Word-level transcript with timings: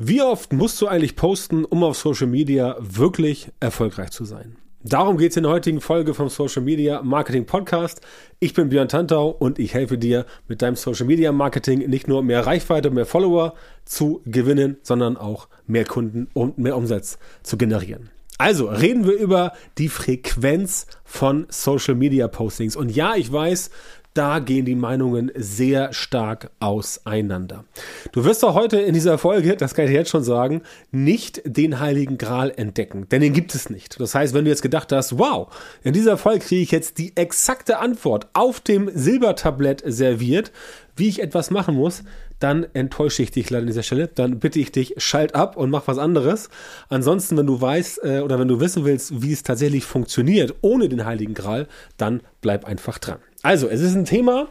Wie 0.00 0.22
oft 0.22 0.52
musst 0.52 0.80
du 0.80 0.86
eigentlich 0.86 1.16
posten, 1.16 1.64
um 1.64 1.82
auf 1.82 1.98
Social 1.98 2.28
Media 2.28 2.76
wirklich 2.78 3.50
erfolgreich 3.58 4.12
zu 4.12 4.24
sein? 4.24 4.56
Darum 4.84 5.18
geht 5.18 5.32
es 5.32 5.36
in 5.36 5.42
der 5.42 5.50
heutigen 5.50 5.80
Folge 5.80 6.14
vom 6.14 6.28
Social 6.28 6.62
Media 6.62 7.02
Marketing 7.02 7.46
Podcast. 7.46 8.00
Ich 8.38 8.54
bin 8.54 8.68
Björn 8.68 8.86
Tantau 8.86 9.28
und 9.28 9.58
ich 9.58 9.74
helfe 9.74 9.98
dir 9.98 10.24
mit 10.46 10.62
deinem 10.62 10.76
Social 10.76 11.04
Media 11.04 11.32
Marketing 11.32 11.80
nicht 11.90 12.06
nur 12.06 12.22
mehr 12.22 12.46
Reichweite, 12.46 12.90
mehr 12.90 13.06
Follower 13.06 13.54
zu 13.84 14.22
gewinnen, 14.24 14.76
sondern 14.84 15.16
auch 15.16 15.48
mehr 15.66 15.84
Kunden 15.84 16.28
und 16.32 16.58
mehr 16.58 16.76
Umsatz 16.76 17.18
zu 17.42 17.58
generieren. 17.58 18.10
Also 18.38 18.68
reden 18.68 19.04
wir 19.04 19.14
über 19.14 19.52
die 19.78 19.88
Frequenz 19.88 20.86
von 21.02 21.48
Social 21.48 21.96
Media 21.96 22.28
Postings. 22.28 22.76
Und 22.76 22.94
ja, 22.94 23.16
ich 23.16 23.32
weiß, 23.32 23.70
da 24.18 24.40
gehen 24.40 24.64
die 24.64 24.74
Meinungen 24.74 25.30
sehr 25.36 25.92
stark 25.92 26.50
auseinander. 26.58 27.64
Du 28.10 28.24
wirst 28.24 28.44
auch 28.44 28.54
heute 28.54 28.80
in 28.80 28.92
dieser 28.92 29.16
Folge, 29.16 29.56
das 29.56 29.74
kann 29.74 29.84
ich 29.84 29.92
jetzt 29.92 30.10
schon 30.10 30.24
sagen, 30.24 30.62
nicht 30.90 31.40
den 31.44 31.78
Heiligen 31.78 32.18
Gral 32.18 32.52
entdecken, 32.56 33.08
denn 33.10 33.20
den 33.20 33.32
gibt 33.32 33.54
es 33.54 33.70
nicht. 33.70 34.00
Das 34.00 34.16
heißt, 34.16 34.34
wenn 34.34 34.44
du 34.44 34.50
jetzt 34.50 34.62
gedacht 34.62 34.90
hast, 34.90 35.18
wow, 35.18 35.46
in 35.84 35.92
dieser 35.92 36.18
Folge 36.18 36.44
kriege 36.44 36.62
ich 36.62 36.72
jetzt 36.72 36.98
die 36.98 37.16
exakte 37.16 37.78
Antwort 37.78 38.26
auf 38.32 38.58
dem 38.58 38.90
Silbertablett 38.92 39.84
serviert, 39.86 40.50
wie 40.96 41.08
ich 41.08 41.22
etwas 41.22 41.52
machen 41.52 41.76
muss, 41.76 42.02
dann 42.40 42.66
enttäusche 42.72 43.22
ich 43.22 43.30
dich 43.30 43.50
leider 43.50 43.62
an 43.62 43.66
dieser 43.68 43.84
Stelle. 43.84 44.08
Dann 44.08 44.40
bitte 44.40 44.58
ich 44.58 44.72
dich, 44.72 44.94
schalt 44.98 45.36
ab 45.36 45.56
und 45.56 45.70
mach 45.70 45.86
was 45.86 45.98
anderes. 45.98 46.50
Ansonsten, 46.88 47.36
wenn 47.36 47.46
du 47.46 47.60
weißt 47.60 48.00
äh, 48.02 48.20
oder 48.20 48.40
wenn 48.40 48.48
du 48.48 48.58
wissen 48.58 48.84
willst, 48.84 49.22
wie 49.22 49.32
es 49.32 49.44
tatsächlich 49.44 49.84
funktioniert 49.84 50.56
ohne 50.60 50.88
den 50.88 51.04
Heiligen 51.04 51.34
Gral, 51.34 51.68
dann 51.96 52.20
bleib 52.40 52.64
einfach 52.64 52.98
dran. 52.98 53.18
Also, 53.42 53.68
es 53.68 53.80
ist 53.80 53.94
ein 53.94 54.04
Thema, 54.04 54.48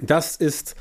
das 0.00 0.36
ist, 0.36 0.74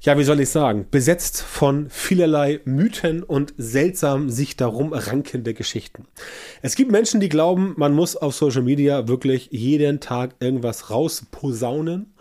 ja, 0.00 0.18
wie 0.18 0.24
soll 0.24 0.40
ich 0.40 0.48
sagen, 0.48 0.86
besetzt 0.90 1.42
von 1.42 1.90
vielerlei 1.90 2.60
Mythen 2.64 3.22
und 3.22 3.54
seltsam 3.56 4.30
sich 4.30 4.56
darum 4.56 4.92
rankende 4.92 5.54
Geschichten. 5.54 6.06
Es 6.62 6.76
gibt 6.76 6.90
Menschen, 6.90 7.20
die 7.20 7.28
glauben, 7.28 7.74
man 7.76 7.94
muss 7.94 8.16
auf 8.16 8.34
Social 8.34 8.62
Media 8.62 9.08
wirklich 9.08 9.48
jeden 9.50 10.00
Tag 10.00 10.34
irgendwas 10.40 10.90
rausposaunen, 10.90 12.12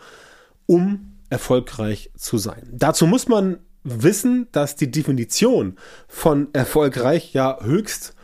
um 0.65 1.13
erfolgreich 1.29 2.11
zu 2.15 2.37
sein. 2.37 2.67
Dazu 2.71 3.07
muss 3.07 3.27
man 3.27 3.59
wissen, 3.83 4.47
dass 4.51 4.75
die 4.75 4.91
Definition 4.91 5.77
von 6.07 6.49
erfolgreich 6.53 7.33
ja 7.33 7.59
höchst 7.61 8.15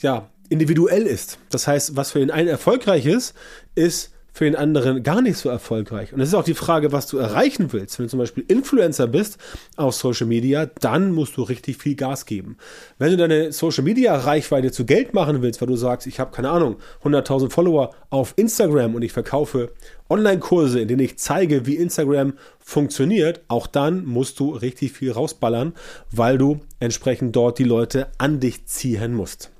ja, 0.00 0.30
individuell 0.48 1.06
ist. 1.06 1.38
Das 1.50 1.66
heißt, 1.66 1.96
was 1.96 2.12
für 2.12 2.20
den 2.20 2.30
einen 2.30 2.48
erfolgreich 2.48 3.06
ist, 3.06 3.34
ist 3.74 4.13
für 4.34 4.44
den 4.44 4.56
anderen 4.56 5.04
gar 5.04 5.22
nicht 5.22 5.38
so 5.38 5.48
erfolgreich. 5.48 6.12
Und 6.12 6.20
es 6.20 6.28
ist 6.28 6.34
auch 6.34 6.42
die 6.42 6.54
Frage, 6.54 6.90
was 6.90 7.06
du 7.06 7.18
erreichen 7.18 7.72
willst. 7.72 7.98
Wenn 7.98 8.06
du 8.06 8.10
zum 8.10 8.18
Beispiel 8.18 8.44
Influencer 8.48 9.06
bist 9.06 9.38
auf 9.76 9.94
Social 9.94 10.26
Media, 10.26 10.66
dann 10.80 11.12
musst 11.12 11.36
du 11.36 11.42
richtig 11.42 11.78
viel 11.78 11.94
Gas 11.94 12.26
geben. 12.26 12.58
Wenn 12.98 13.12
du 13.12 13.16
deine 13.16 13.52
Social 13.52 13.84
Media 13.84 14.16
Reichweite 14.16 14.72
zu 14.72 14.84
Geld 14.84 15.14
machen 15.14 15.40
willst, 15.40 15.60
weil 15.60 15.68
du 15.68 15.76
sagst, 15.76 16.08
ich 16.08 16.18
habe 16.18 16.32
keine 16.32 16.50
Ahnung, 16.50 16.76
100.000 17.04 17.50
Follower 17.50 17.94
auf 18.10 18.34
Instagram 18.34 18.96
und 18.96 19.02
ich 19.02 19.12
verkaufe 19.12 19.70
Online-Kurse, 20.10 20.80
in 20.80 20.88
denen 20.88 21.00
ich 21.00 21.16
zeige, 21.16 21.64
wie 21.66 21.76
Instagram 21.76 22.34
funktioniert, 22.58 23.42
auch 23.46 23.68
dann 23.68 24.04
musst 24.04 24.40
du 24.40 24.50
richtig 24.50 24.92
viel 24.92 25.12
rausballern, 25.12 25.74
weil 26.10 26.38
du 26.38 26.60
entsprechend 26.80 27.36
dort 27.36 27.60
die 27.60 27.64
Leute 27.64 28.08
an 28.18 28.40
dich 28.40 28.66
ziehen 28.66 29.14
musst. 29.14 29.53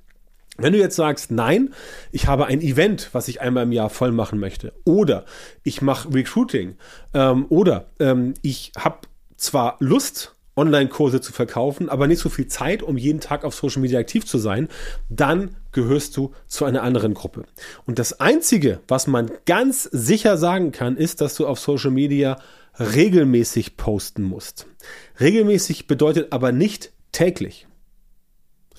Wenn 0.57 0.73
du 0.73 0.79
jetzt 0.79 0.97
sagst, 0.97 1.31
nein, 1.31 1.75
ich 2.13 2.27
habe 2.27 2.47
ein 2.47 2.61
Event, 2.61 3.11
was 3.13 3.29
ich 3.29 3.41
einmal 3.41 3.65
im 3.65 3.73
Jahr 3.73 3.91
voll 3.91 4.13
machen 4.13 4.39
möchte, 4.39 4.73
oder 4.85 5.25
ich 5.63 5.83
mache 5.83 6.13
Recruiting, 6.15 6.77
ähm, 7.13 7.47
oder 7.49 7.87
ähm, 7.99 8.35
ich 8.43 8.73
habe 8.77 8.99
zwar 9.37 9.77
Lust, 9.81 10.35
Online-Kurse 10.57 11.21
zu 11.21 11.33
verkaufen, 11.33 11.89
aber 11.89 12.07
nicht 12.07 12.21
so 12.21 12.29
viel 12.29 12.47
Zeit, 12.47 12.83
um 12.83 12.97
jeden 12.97 13.21
Tag 13.21 13.45
auf 13.45 13.55
Social 13.55 13.83
Media 13.83 13.99
aktiv 13.99 14.25
zu 14.25 14.39
sein, 14.39 14.69
dann 15.09 15.57
gehörst 15.73 16.17
du 16.17 16.33
zu 16.47 16.65
einer 16.65 16.83
anderen 16.83 17.15
Gruppe. 17.15 17.45
Und 17.87 17.99
das 17.99 18.21
Einzige, 18.21 18.81
was 18.87 19.07
man 19.07 19.31
ganz 19.47 19.83
sicher 19.83 20.37
sagen 20.37 20.71
kann, 20.71 20.97
ist, 20.97 21.21
dass 21.21 21.35
du 21.35 21.47
auf 21.47 21.59
Social 21.59 21.91
Media 21.91 22.39
regelmäßig 22.79 23.77
posten 23.77 24.23
musst. 24.23 24.67
Regelmäßig 25.21 25.87
bedeutet 25.87 26.33
aber 26.33 26.53
nicht 26.53 26.93
täglich. 27.13 27.67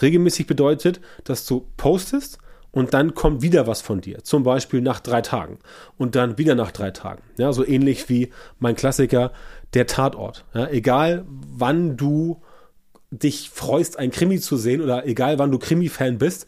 Regelmäßig 0.01 0.47
bedeutet, 0.47 1.01
dass 1.23 1.45
du 1.45 1.67
postest 1.78 2.39
und 2.72 2.94
dann 2.94 3.13
kommt 3.13 3.41
wieder 3.41 3.67
was 3.67 3.81
von 3.81 4.01
dir. 4.01 4.23
Zum 4.23 4.44
Beispiel 4.44 4.81
nach 4.81 5.00
drei 5.00 5.22
Tagen 5.22 5.59
und 5.97 6.16
dann 6.16 6.38
wieder 6.38 6.56
nach 6.56 6.72
drei 6.72 6.91
Tagen. 6.91 7.23
Ja, 7.38 7.53
so 7.53 7.66
ähnlich 7.66 8.09
wie 8.09 8.31
mein 8.59 8.75
Klassiker, 8.75 9.31
der 9.73 9.88
Tatort. 9.88 10.45
Ja, 10.53 10.67
egal 10.67 11.25
wann 11.28 11.95
du 11.95 12.41
dich 13.11 13.50
freust, 13.50 13.97
ein 13.97 14.11
Krimi 14.11 14.39
zu 14.39 14.57
sehen 14.57 14.81
oder 14.81 15.05
egal 15.07 15.39
wann 15.39 15.51
du 15.51 15.59
Krimi-Fan 15.59 16.17
bist, 16.17 16.47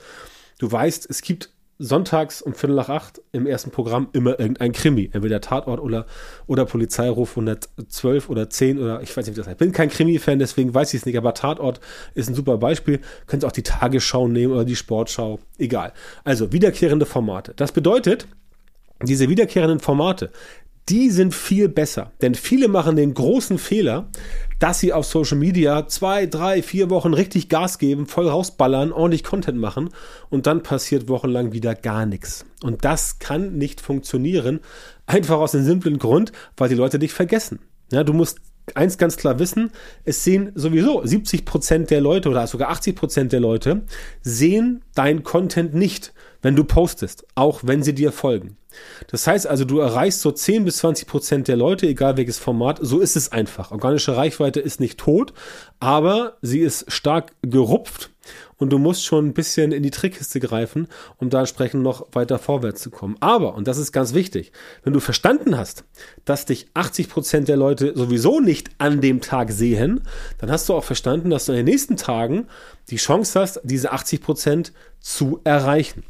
du 0.59 0.69
weißt, 0.69 1.09
es 1.09 1.21
gibt 1.21 1.49
sonntags 1.79 2.41
um 2.41 2.53
Viertel 2.53 2.75
nach 2.75 2.89
acht 2.89 3.21
im 3.31 3.45
ersten 3.45 3.71
Programm 3.71 4.09
immer 4.13 4.39
irgendein 4.39 4.71
Krimi. 4.71 5.09
Entweder 5.13 5.41
Tatort 5.41 5.79
oder, 5.79 6.05
oder 6.47 6.65
Polizeiruf 6.65 7.31
112 7.31 8.29
oder 8.29 8.49
10 8.49 8.79
oder 8.79 9.01
ich 9.01 9.15
weiß 9.15 9.25
nicht, 9.25 9.35
wie 9.35 9.39
das 9.39 9.47
heißt. 9.47 9.55
Ich 9.55 9.65
bin 9.65 9.71
kein 9.71 9.89
Krimi-Fan, 9.89 10.39
deswegen 10.39 10.73
weiß 10.73 10.93
ich 10.93 11.01
es 11.01 11.05
nicht, 11.05 11.17
aber 11.17 11.33
Tatort 11.33 11.79
ist 12.15 12.29
ein 12.29 12.35
super 12.35 12.57
Beispiel. 12.57 12.99
Könnt 13.27 13.45
auch 13.45 13.51
die 13.51 13.63
Tagesschau 13.63 14.27
nehmen 14.27 14.53
oder 14.53 14.65
die 14.65 14.75
Sportschau. 14.75 15.39
Egal. 15.57 15.93
Also 16.23 16.51
wiederkehrende 16.51 17.05
Formate. 17.05 17.53
Das 17.55 17.71
bedeutet, 17.71 18.27
diese 19.03 19.29
wiederkehrenden 19.29 19.79
Formate, 19.79 20.31
die 20.89 21.09
sind 21.09 21.35
viel 21.35 21.69
besser. 21.69 22.11
Denn 22.21 22.33
viele 22.33 22.67
machen 22.67 22.95
den 22.95 23.13
großen 23.13 23.57
Fehler, 23.57 24.09
dass 24.59 24.79
sie 24.79 24.93
auf 24.93 25.05
Social 25.05 25.37
Media 25.37 25.87
zwei, 25.87 26.25
drei, 26.25 26.61
vier 26.61 26.89
Wochen 26.89 27.13
richtig 27.13 27.49
Gas 27.49 27.77
geben, 27.77 28.07
voll 28.07 28.27
rausballern, 28.27 28.91
ordentlich 28.91 29.23
Content 29.23 29.57
machen 29.57 29.89
und 30.29 30.47
dann 30.47 30.63
passiert 30.63 31.07
wochenlang 31.07 31.51
wieder 31.51 31.75
gar 31.75 32.05
nichts. 32.05 32.45
Und 32.63 32.85
das 32.85 33.19
kann 33.19 33.57
nicht 33.57 33.81
funktionieren, 33.81 34.59
einfach 35.05 35.37
aus 35.37 35.51
dem 35.51 35.63
simplen 35.63 35.99
Grund, 35.99 36.31
weil 36.55 36.69
die 36.69 36.75
Leute 36.75 36.99
dich 36.99 37.13
vergessen. 37.13 37.59
Ja, 37.91 38.03
du 38.03 38.13
musst 38.13 38.39
eins 38.75 38.97
ganz 38.97 39.17
klar 39.17 39.39
wissen, 39.39 39.71
es 40.03 40.23
sehen 40.23 40.51
sowieso 40.55 41.05
70 41.05 41.45
Prozent 41.45 41.89
der 41.89 42.01
Leute 42.01 42.29
oder 42.29 42.47
sogar 42.47 42.69
80 42.69 42.95
Prozent 42.95 43.31
der 43.31 43.39
Leute 43.39 43.83
sehen 44.21 44.83
dein 44.93 45.23
Content 45.23 45.73
nicht, 45.73 46.13
wenn 46.41 46.55
du 46.55 46.63
postest, 46.63 47.25
auch 47.35 47.61
wenn 47.63 47.83
sie 47.83 47.93
dir 47.93 48.11
folgen. 48.11 48.57
Das 49.07 49.25
heißt 49.25 49.47
also, 49.47 49.65
du 49.65 49.79
erreichst 49.79 50.21
so 50.21 50.31
10 50.31 50.65
bis 50.65 50.77
20 50.77 51.07
Prozent 51.07 51.47
der 51.47 51.57
Leute, 51.57 51.87
egal 51.87 52.17
welches 52.17 52.37
Format. 52.37 52.79
So 52.81 52.99
ist 52.99 53.15
es 53.15 53.31
einfach. 53.31 53.71
Organische 53.71 54.15
Reichweite 54.15 54.59
ist 54.59 54.79
nicht 54.79 54.99
tot, 54.99 55.33
aber 55.79 56.37
sie 56.41 56.59
ist 56.59 56.91
stark 56.91 57.33
gerupft 57.41 58.11
und 58.57 58.71
du 58.71 58.77
musst 58.77 59.05
schon 59.05 59.27
ein 59.27 59.33
bisschen 59.33 59.71
in 59.71 59.83
die 59.83 59.91
Trickkiste 59.91 60.39
greifen, 60.39 60.87
um 61.17 61.29
da 61.29 61.39
entsprechend 61.39 61.83
noch 61.83 62.07
weiter 62.11 62.39
vorwärts 62.39 62.81
zu 62.81 62.89
kommen. 62.89 63.15
Aber, 63.19 63.55
und 63.55 63.67
das 63.67 63.77
ist 63.77 63.91
ganz 63.91 64.13
wichtig, 64.13 64.51
wenn 64.83 64.93
du 64.93 64.99
verstanden 64.99 65.57
hast, 65.57 65.85
dass 66.25 66.45
dich 66.45 66.67
80 66.73 67.09
Prozent 67.09 67.47
der 67.47 67.57
Leute 67.57 67.93
sowieso 67.95 68.39
nicht 68.39 68.71
an 68.79 68.99
dem 69.01 69.21
Tag 69.21 69.51
sehen, 69.51 70.01
dann 70.39 70.51
hast 70.51 70.67
du 70.67 70.73
auch 70.73 70.83
verstanden, 70.83 71.29
dass 71.29 71.45
du 71.45 71.53
in 71.53 71.57
den 71.57 71.65
nächsten 71.65 71.97
Tagen 71.97 72.47
die 72.89 72.97
Chance 72.97 73.39
hast, 73.39 73.61
diese 73.63 73.91
80 73.91 74.21
Prozent 74.21 74.73
zu 74.99 75.39
erreichen. 75.43 76.03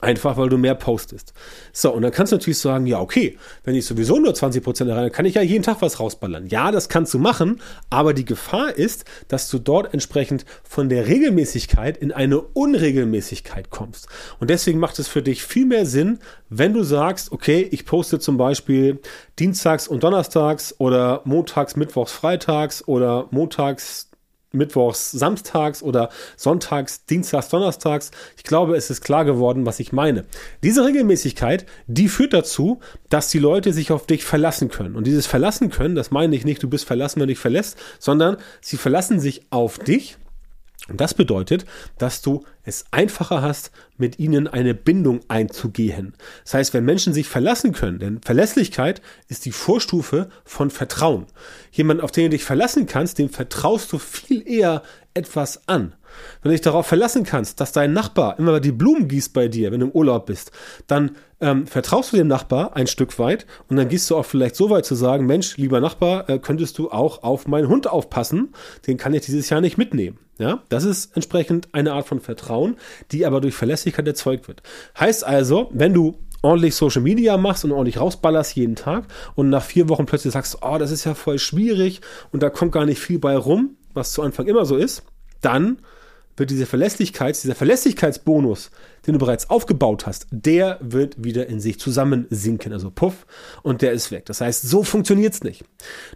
Einfach 0.00 0.36
weil 0.36 0.50
du 0.50 0.58
mehr 0.58 0.74
postest. 0.74 1.32
So, 1.72 1.90
und 1.90 2.02
dann 2.02 2.12
kannst 2.12 2.30
du 2.30 2.36
natürlich 2.36 2.58
sagen, 2.58 2.86
ja, 2.86 3.00
okay, 3.00 3.38
wenn 3.64 3.74
ich 3.74 3.86
sowieso 3.86 4.18
nur 4.18 4.34
20% 4.34 4.86
erreiche, 4.86 5.10
kann 5.10 5.24
ich 5.24 5.34
ja 5.34 5.42
jeden 5.42 5.62
Tag 5.62 5.78
was 5.80 6.00
rausballern. 6.00 6.48
Ja, 6.48 6.70
das 6.70 6.90
kannst 6.90 7.14
du 7.14 7.18
machen, 7.18 7.62
aber 7.88 8.12
die 8.12 8.26
Gefahr 8.26 8.76
ist, 8.76 9.06
dass 9.28 9.48
du 9.48 9.58
dort 9.58 9.94
entsprechend 9.94 10.44
von 10.64 10.90
der 10.90 11.06
Regelmäßigkeit 11.06 11.96
in 11.96 12.12
eine 12.12 12.40
Unregelmäßigkeit 12.40 13.70
kommst. 13.70 14.08
Und 14.38 14.50
deswegen 14.50 14.80
macht 14.80 14.98
es 14.98 15.08
für 15.08 15.22
dich 15.22 15.42
viel 15.42 15.64
mehr 15.64 15.86
Sinn, 15.86 16.18
wenn 16.50 16.74
du 16.74 16.82
sagst, 16.82 17.32
okay, 17.32 17.66
ich 17.70 17.86
poste 17.86 18.18
zum 18.18 18.36
Beispiel 18.36 19.00
Dienstags 19.38 19.88
und 19.88 20.04
Donnerstags 20.04 20.74
oder 20.78 21.22
Montags, 21.24 21.74
Mittwochs, 21.74 22.12
Freitags 22.12 22.86
oder 22.86 23.28
Montags, 23.30 24.10
Mittwochs, 24.56 25.12
Samstags 25.12 25.82
oder 25.82 26.10
Sonntags, 26.36 27.04
Dienstags, 27.06 27.48
Donnerstags. 27.48 28.10
Ich 28.36 28.44
glaube, 28.44 28.76
es 28.76 28.90
ist 28.90 29.02
klar 29.02 29.24
geworden, 29.24 29.66
was 29.66 29.80
ich 29.80 29.92
meine. 29.92 30.24
Diese 30.62 30.84
Regelmäßigkeit, 30.84 31.66
die 31.86 32.08
führt 32.08 32.32
dazu, 32.32 32.80
dass 33.08 33.30
die 33.30 33.38
Leute 33.38 33.72
sich 33.72 33.92
auf 33.92 34.06
dich 34.06 34.24
verlassen 34.24 34.68
können. 34.68 34.96
Und 34.96 35.06
dieses 35.06 35.26
Verlassen 35.26 35.70
können, 35.70 35.94
das 35.94 36.10
meine 36.10 36.34
ich 36.34 36.44
nicht, 36.44 36.62
du 36.62 36.68
bist 36.68 36.86
verlassen, 36.86 37.20
wenn 37.20 37.28
du 37.28 37.34
dich 37.34 37.38
verlässt, 37.38 37.78
sondern 37.98 38.36
sie 38.60 38.76
verlassen 38.76 39.20
sich 39.20 39.42
auf 39.50 39.78
dich 39.78 40.16
und 40.88 41.00
das 41.00 41.14
bedeutet, 41.14 41.64
dass 41.98 42.22
du 42.22 42.44
es 42.64 42.84
einfacher 42.92 43.42
hast, 43.42 43.72
mit 43.96 44.18
ihnen 44.18 44.46
eine 44.46 44.74
Bindung 44.74 45.20
einzugehen. 45.26 46.14
Das 46.44 46.54
heißt, 46.54 46.74
wenn 46.74 46.84
Menschen 46.84 47.12
sich 47.12 47.26
verlassen 47.28 47.72
können, 47.72 47.98
denn 47.98 48.20
Verlässlichkeit 48.22 49.02
ist 49.28 49.46
die 49.46 49.52
Vorstufe 49.52 50.28
von 50.44 50.70
Vertrauen. 50.70 51.26
Jemand, 51.72 52.02
auf 52.02 52.12
den 52.12 52.24
du 52.24 52.30
dich 52.30 52.44
verlassen 52.44 52.86
kannst, 52.86 53.18
dem 53.18 53.30
vertraust 53.30 53.92
du 53.92 53.98
viel 53.98 54.46
eher 54.46 54.82
etwas 55.14 55.66
an, 55.66 55.94
wenn 56.42 56.50
du 56.50 56.54
dich 56.54 56.62
darauf 56.62 56.86
verlassen 56.86 57.24
kannst, 57.24 57.60
dass 57.60 57.72
dein 57.72 57.92
Nachbar 57.92 58.38
immer 58.38 58.60
die 58.60 58.72
Blumen 58.72 59.08
gießt 59.08 59.32
bei 59.32 59.48
dir, 59.48 59.72
wenn 59.72 59.80
du 59.80 59.86
im 59.86 59.92
Urlaub 59.92 60.26
bist, 60.26 60.52
dann 60.86 61.12
ähm, 61.40 61.66
vertraust 61.66 62.12
du 62.12 62.16
dem 62.16 62.28
Nachbar 62.28 62.76
ein 62.76 62.86
Stück 62.86 63.18
weit 63.18 63.46
und 63.68 63.76
dann 63.76 63.88
gehst 63.88 64.08
du 64.10 64.16
auch 64.16 64.24
vielleicht 64.24 64.56
so 64.56 64.70
weit 64.70 64.86
zu 64.86 64.94
sagen, 64.94 65.26
Mensch, 65.26 65.56
lieber 65.56 65.80
Nachbar, 65.80 66.28
äh, 66.28 66.38
könntest 66.38 66.78
du 66.78 66.90
auch 66.90 67.22
auf 67.22 67.46
meinen 67.46 67.68
Hund 67.68 67.88
aufpassen, 67.88 68.54
den 68.86 68.96
kann 68.96 69.14
ich 69.14 69.26
dieses 69.26 69.50
Jahr 69.50 69.60
nicht 69.60 69.76
mitnehmen. 69.76 70.18
Ja, 70.38 70.62
das 70.68 70.84
ist 70.84 71.16
entsprechend 71.16 71.68
eine 71.72 71.94
Art 71.94 72.06
von 72.06 72.20
Vertrauen, 72.20 72.76
die 73.10 73.24
aber 73.24 73.40
durch 73.40 73.54
Verlässlichkeit 73.54 74.06
erzeugt 74.06 74.48
wird. 74.48 74.62
Heißt 74.98 75.24
also, 75.24 75.70
wenn 75.72 75.94
du 75.94 76.18
ordentlich 76.42 76.74
Social 76.74 77.02
Media 77.02 77.36
machst 77.38 77.64
und 77.64 77.72
ordentlich 77.72 77.98
rausballerst 78.00 78.54
jeden 78.54 78.76
Tag 78.76 79.06
und 79.34 79.48
nach 79.48 79.62
vier 79.62 79.88
Wochen 79.88 80.06
plötzlich 80.06 80.32
sagst, 80.32 80.58
oh, 80.60 80.76
das 80.78 80.90
ist 80.90 81.04
ja 81.04 81.14
voll 81.14 81.38
schwierig 81.38 82.02
und 82.32 82.42
da 82.42 82.50
kommt 82.50 82.72
gar 82.72 82.84
nicht 82.84 83.00
viel 83.00 83.18
bei 83.18 83.36
rum, 83.36 83.76
was 83.94 84.12
zu 84.12 84.22
Anfang 84.22 84.46
immer 84.46 84.66
so 84.66 84.76
ist, 84.76 85.04
dann 85.40 85.78
wird 86.36 86.50
diese 86.50 86.66
Verlässlichkeit, 86.66 87.42
dieser 87.42 87.54
Verlässlichkeitsbonus, 87.54 88.70
den 89.06 89.14
du 89.14 89.18
bereits 89.18 89.48
aufgebaut 89.50 90.06
hast, 90.06 90.26
der 90.30 90.78
wird 90.80 91.22
wieder 91.22 91.46
in 91.46 91.60
sich 91.60 91.78
zusammensinken, 91.78 92.72
also 92.72 92.90
puff, 92.90 93.26
und 93.62 93.82
der 93.82 93.92
ist 93.92 94.10
weg. 94.10 94.26
Das 94.26 94.40
heißt, 94.40 94.62
so 94.62 94.82
funktioniert's 94.82 95.42
nicht. 95.42 95.64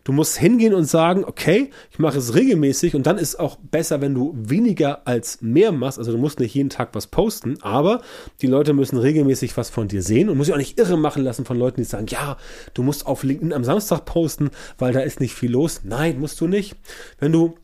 Du 0.04 0.12
musst 0.12 0.36
hingehen 0.36 0.74
und 0.74 0.84
sagen, 0.84 1.24
okay, 1.24 1.70
ich 1.90 1.98
mache 1.98 2.18
es 2.18 2.34
regelmäßig 2.34 2.94
und 2.94 3.06
dann 3.06 3.18
ist 3.18 3.38
auch 3.38 3.56
besser, 3.56 4.00
wenn 4.00 4.14
du 4.14 4.34
weniger 4.36 5.06
als 5.06 5.40
mehr 5.40 5.72
machst. 5.72 5.98
Also 5.98 6.12
du 6.12 6.18
musst 6.18 6.40
nicht 6.40 6.54
jeden 6.54 6.70
Tag 6.70 6.90
was 6.92 7.06
posten, 7.06 7.56
aber 7.62 8.02
die 8.42 8.46
Leute 8.46 8.72
müssen 8.72 8.98
regelmäßig 8.98 9.56
was 9.56 9.70
von 9.70 9.88
dir 9.88 10.02
sehen 10.02 10.28
und 10.28 10.36
muss 10.36 10.46
sich 10.46 10.54
auch 10.54 10.58
nicht 10.58 10.78
irre 10.78 10.98
machen 10.98 11.22
lassen 11.22 11.44
von 11.44 11.58
Leuten, 11.58 11.80
die 11.80 11.84
sagen, 11.84 12.06
ja, 12.08 12.36
du 12.74 12.82
musst 12.82 13.06
auf 13.06 13.22
LinkedIn 13.22 13.52
am 13.52 13.64
Samstag 13.64 14.04
posten, 14.04 14.50
weil 14.78 14.92
da 14.92 15.00
ist 15.00 15.20
nicht 15.20 15.34
viel 15.34 15.52
los. 15.52 15.82
Nein, 15.84 16.18
musst 16.18 16.40
du 16.40 16.46
nicht. 16.46 16.76
Wenn 17.18 17.32
du 17.32 17.54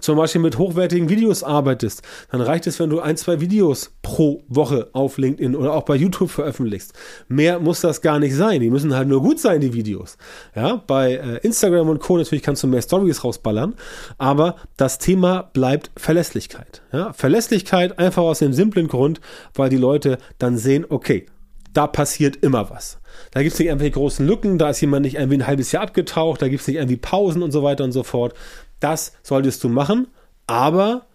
zum 0.00 0.16
Beispiel 0.16 0.40
mit 0.40 0.56
hochwertigen 0.56 1.08
Videos 1.08 1.42
arbeitest, 1.42 2.02
dann 2.30 2.40
reicht 2.40 2.66
es, 2.68 2.78
wenn 2.78 2.90
du 2.90 3.00
ein, 3.00 3.16
zwei 3.16 3.40
Videos 3.40 3.92
pro 4.02 4.44
Woche 4.46 4.88
auf 4.92 5.18
LinkedIn 5.18 5.56
oder 5.56 5.74
auch 5.74 5.82
bei 5.82 5.96
YouTube 5.96 6.30
veröffentlichst. 6.30 6.94
Mehr 7.28 7.58
muss 7.58 7.80
das 7.80 8.00
gar 8.00 8.20
nicht 8.20 8.36
sein. 8.36 8.60
Die 8.60 8.70
müssen 8.70 8.94
halt 8.94 9.08
nur 9.08 9.20
gut 9.20 9.40
sein, 9.40 9.60
die 9.60 9.72
Videos. 9.72 10.16
Ja, 10.54 10.76
bei 10.86 11.14
äh, 11.14 11.36
Instagram 11.38 11.88
und 11.88 12.00
Co. 12.00 12.16
natürlich 12.16 12.44
kannst 12.44 12.62
du 12.62 12.68
mehr 12.68 12.82
Stories 12.82 13.24
rausballern, 13.24 13.74
aber 14.16 14.56
das 14.76 14.98
Thema 14.98 15.50
bleibt 15.52 15.90
Verlässlichkeit. 15.96 16.82
Ja, 16.92 17.12
Verlässlichkeit 17.12 17.98
einfach 17.98 18.22
aus 18.22 18.38
dem 18.38 18.52
simplen 18.52 18.86
Grund, 18.86 19.20
weil 19.54 19.70
die 19.70 19.76
Leute 19.76 20.18
dann 20.38 20.56
sehen, 20.56 20.86
okay, 20.88 21.26
da 21.72 21.86
passiert 21.86 22.36
immer 22.36 22.70
was. 22.70 23.00
Da 23.32 23.42
gibt 23.42 23.54
es 23.54 23.58
nicht 23.58 23.68
irgendwelche 23.68 23.94
großen 23.94 24.26
Lücken, 24.26 24.58
da 24.58 24.70
ist 24.70 24.80
jemand 24.80 25.04
nicht 25.04 25.16
irgendwie 25.16 25.38
ein 25.38 25.46
halbes 25.46 25.72
Jahr 25.72 25.82
abgetaucht, 25.82 26.42
da 26.42 26.48
gibt 26.48 26.60
es 26.60 26.68
nicht 26.68 26.76
irgendwie 26.76 26.96
Pausen 26.96 27.42
und 27.42 27.52
so 27.52 27.62
weiter 27.62 27.84
und 27.84 27.92
so 27.92 28.02
fort. 28.02 28.34
Das 28.80 29.12
solltest 29.22 29.62
du 29.62 29.68
machen, 29.68 30.08
aber 30.46 31.06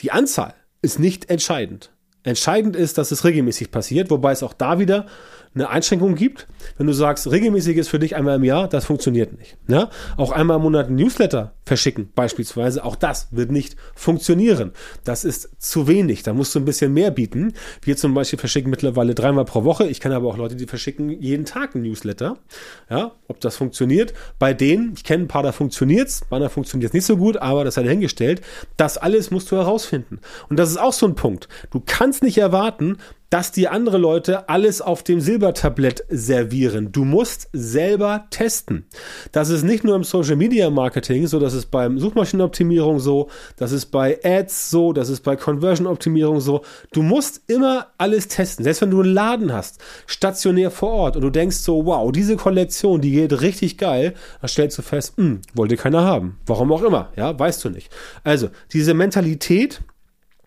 die 0.00 0.12
Anzahl 0.12 0.54
ist 0.82 0.98
nicht 0.98 1.30
entscheidend. 1.30 1.92
Entscheidend 2.22 2.76
ist, 2.76 2.98
dass 2.98 3.10
es 3.10 3.24
regelmäßig 3.24 3.70
passiert, 3.70 4.10
wobei 4.10 4.32
es 4.32 4.42
auch 4.42 4.52
da 4.52 4.78
wieder 4.78 5.06
eine 5.54 5.70
Einschränkung 5.70 6.14
gibt. 6.14 6.46
Wenn 6.76 6.86
du 6.86 6.92
sagst, 6.92 7.30
regelmäßig 7.30 7.76
ist 7.76 7.88
für 7.88 7.98
dich 7.98 8.16
einmal 8.16 8.36
im 8.36 8.44
Jahr, 8.44 8.68
das 8.68 8.84
funktioniert 8.84 9.36
nicht. 9.38 9.56
Ja? 9.66 9.90
Auch 10.16 10.32
einmal 10.32 10.56
im 10.56 10.62
Monat 10.62 10.88
ein 10.88 10.94
Newsletter 10.94 11.52
verschicken, 11.64 12.10
beispielsweise, 12.14 12.84
auch 12.84 12.96
das 12.96 13.28
wird 13.30 13.50
nicht 13.50 13.76
funktionieren. 13.94 14.72
Das 15.04 15.24
ist 15.24 15.50
zu 15.58 15.86
wenig. 15.86 16.22
Da 16.22 16.32
musst 16.32 16.54
du 16.54 16.60
ein 16.60 16.64
bisschen 16.64 16.92
mehr 16.92 17.10
bieten. 17.10 17.52
Wir 17.82 17.96
zum 17.96 18.14
Beispiel 18.14 18.38
verschicken 18.38 18.70
mittlerweile 18.70 19.14
dreimal 19.14 19.44
pro 19.44 19.64
Woche. 19.64 19.86
Ich 19.86 20.00
kenne 20.00 20.16
aber 20.16 20.28
auch 20.28 20.36
Leute, 20.36 20.56
die 20.56 20.66
verschicken 20.66 21.10
jeden 21.10 21.44
Tag 21.44 21.74
ein 21.74 21.82
Newsletter. 21.82 22.38
Ja, 22.88 23.12
ob 23.26 23.40
das 23.40 23.56
funktioniert. 23.56 24.14
Bei 24.38 24.54
denen, 24.54 24.94
ich 24.96 25.04
kenne 25.04 25.24
ein 25.24 25.28
paar, 25.28 25.42
da 25.42 25.52
funktioniert 25.52 26.08
es, 26.08 26.22
bei 26.28 26.36
anderen 26.36 26.52
funktioniert 26.52 26.90
es 26.90 26.94
nicht 26.94 27.06
so 27.06 27.16
gut, 27.16 27.36
aber 27.36 27.64
das 27.64 27.74
sei 27.74 27.82
dahingestellt. 27.82 28.40
Das 28.76 28.96
alles 28.96 29.30
musst 29.30 29.50
du 29.50 29.56
herausfinden. 29.56 30.20
Und 30.48 30.58
das 30.58 30.70
ist 30.70 30.78
auch 30.78 30.92
so 30.92 31.06
ein 31.06 31.14
Punkt. 31.14 31.48
Du 31.70 31.82
kannst 31.84 32.07
nicht 32.22 32.38
erwarten, 32.38 32.98
dass 33.30 33.52
die 33.52 33.68
andere 33.68 33.98
Leute 33.98 34.48
alles 34.48 34.80
auf 34.80 35.02
dem 35.02 35.20
Silbertablett 35.20 36.04
servieren. 36.08 36.92
Du 36.92 37.04
musst 37.04 37.48
selber 37.52 38.26
testen. 38.30 38.86
Das 39.32 39.50
ist 39.50 39.64
nicht 39.64 39.84
nur 39.84 39.96
im 39.96 40.04
Social 40.04 40.36
Media 40.36 40.70
Marketing 40.70 41.26
so, 41.26 41.38
das 41.38 41.52
ist 41.52 41.66
beim 41.66 41.98
Suchmaschinenoptimierung 41.98 43.00
so, 43.00 43.28
das 43.56 43.72
ist 43.72 43.86
bei 43.86 44.18
Ads 44.24 44.70
so, 44.70 44.92
das 44.92 45.10
ist 45.10 45.20
bei 45.20 45.36
Conversion 45.36 45.86
Optimierung 45.86 46.40
so. 46.40 46.62
Du 46.92 47.02
musst 47.02 47.42
immer 47.48 47.88
alles 47.98 48.28
testen. 48.28 48.64
Selbst 48.64 48.80
wenn 48.80 48.90
du 48.90 49.02
einen 49.02 49.12
Laden 49.12 49.52
hast, 49.52 49.80
stationär 50.06 50.70
vor 50.70 50.92
Ort 50.92 51.16
und 51.16 51.22
du 51.22 51.30
denkst 51.30 51.58
so, 51.58 51.84
wow, 51.84 52.10
diese 52.10 52.36
Kollektion, 52.36 53.00
die 53.00 53.12
geht 53.12 53.40
richtig 53.42 53.76
geil, 53.76 54.14
dann 54.40 54.48
stellst 54.48 54.78
du 54.78 54.82
fest, 54.82 55.14
hm, 55.16 55.42
wollte 55.54 55.76
keiner 55.76 56.02
haben. 56.02 56.38
Warum 56.46 56.72
auch 56.72 56.82
immer, 56.82 57.12
ja, 57.16 57.38
weißt 57.38 57.64
du 57.64 57.70
nicht. 57.70 57.90
Also, 58.24 58.48
diese 58.72 58.94
Mentalität, 58.94 59.82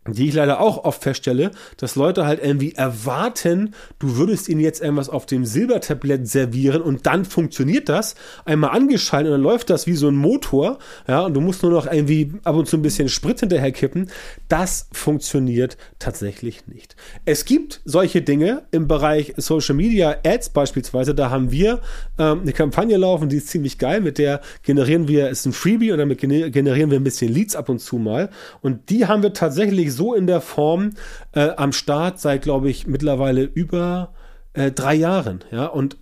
die 0.08 0.30
ich 0.30 0.34
leider 0.34 0.60
auch 0.60 0.84
oft 0.84 1.04
feststelle, 1.04 1.52
dass 1.78 1.96
Leute 1.96 2.26
halt 2.26 2.44
irgendwie 2.44 2.74
erwarten, 2.74 3.76
du 4.00 4.18
würdest 4.18 4.50
ihnen 4.50 4.60
jetzt 4.60 4.82
irgendwas 4.82 5.10
auf 5.10 5.28
dem 5.28 5.46
Silbertablett 5.46 6.28
servieren 6.28 6.82
und 6.82 7.06
dann 7.06 7.24
funktioniert 7.24 7.88
das. 7.88 8.16
Einmal 8.44 8.72
angeschaltet 8.72 9.28
und 9.28 9.34
dann 9.34 9.44
läuft 9.44 9.70
das 9.70 9.86
wie 9.86 9.94
so 9.94 10.08
ein 10.08 10.16
Motor, 10.16 10.80
ja, 11.08 11.22
und 11.22 11.36
du 11.36 11.42
musst 11.42 11.62
nur 11.62 11.72
noch 11.72 11.86
irgendwie 11.86 12.34
ab 12.44 12.56
und 12.56 12.68
zu 12.68 12.78
ein 12.78 12.82
bisschen 12.82 13.10
Sprit 13.10 13.42
hinterher 13.42 13.72
kippen. 13.72 14.10
Das 14.48 14.88
funktioniert 14.92 15.78
tatsächlich 16.00 16.68
nicht. 16.68 16.96
Es 17.26 17.46
gibt 17.46 17.82
solche 17.86 18.24
Dinge 18.24 18.64
im 18.72 18.88
Bereich 18.88 19.34
Social 19.38 19.76
Media 19.76 20.18
Ads 20.26 20.50
beispielsweise. 20.50 21.14
Da 21.14 21.30
haben 21.30 21.52
wir 21.52 21.80
ähm, 22.18 22.42
eine 22.42 22.54
Kampagne 22.54 22.98
laufen, 22.98 23.30
die 23.30 23.38
ist 23.38 23.50
ziemlich 23.50 23.78
geil. 23.78 24.02
Mit 24.02 24.18
der 24.18 24.42
generieren 24.64 25.08
wir, 25.08 25.30
ist 25.30 25.46
ein 25.46 25.54
Freebie 25.54 25.92
und 25.92 26.00
damit 26.00 26.20
generieren 26.20 26.90
wir 26.90 27.00
ein 27.00 27.04
bisschen 27.04 27.32
Leads 27.32 27.56
ab 27.56 27.70
und 27.70 27.80
zu 27.80 27.98
mal. 27.98 28.32
Und 28.62 28.90
die 28.90 29.06
haben 29.06 29.22
wir 29.22 29.34
tatsächlich 29.34 29.91
so 29.92 30.14
in 30.14 30.28
der 30.28 30.42
Form 30.42 30.92
äh, 31.34 31.50
am 31.56 31.72
Start 31.72 32.20
seit, 32.20 32.42
glaube 32.42 32.70
ich, 32.70 32.88
mittlerweile 32.88 33.44
über 33.44 34.14
äh, 34.54 34.72
drei 34.72 34.96
Jahren. 34.96 35.44
Ja, 35.52 35.68
und 35.68 35.98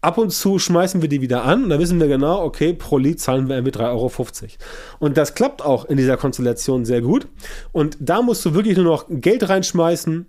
ab 0.00 0.18
und 0.18 0.30
zu 0.30 0.58
schmeißen 0.58 1.00
wir 1.00 1.08
die 1.08 1.20
wieder 1.22 1.44
an 1.44 1.64
und 1.64 1.70
da 1.70 1.78
wissen 1.78 2.00
wir 2.00 2.08
genau, 2.08 2.42
okay, 2.42 2.74
pro 2.74 2.98
Lied 2.98 3.20
zahlen 3.20 3.48
wir 3.48 3.56
irgendwie 3.56 3.78
3,50 3.78 3.82
Euro. 3.90 4.12
Und 4.98 5.16
das 5.16 5.34
klappt 5.34 5.62
auch 5.62 5.84
in 5.86 5.96
dieser 5.96 6.16
Konstellation 6.16 6.84
sehr 6.84 7.00
gut. 7.00 7.28
Und 7.70 7.96
da 8.00 8.20
musst 8.20 8.44
du 8.44 8.54
wirklich 8.54 8.76
nur 8.76 8.86
noch 8.86 9.06
Geld 9.08 9.48
reinschmeißen, 9.48 10.26